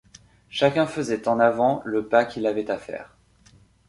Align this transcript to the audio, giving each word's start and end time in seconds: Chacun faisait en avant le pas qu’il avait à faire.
Chacun 0.49 0.87
faisait 0.87 1.27
en 1.27 1.39
avant 1.39 1.83
le 1.85 2.07
pas 2.07 2.25
qu’il 2.25 2.47
avait 2.47 2.71
à 2.71 2.79
faire. 2.79 3.15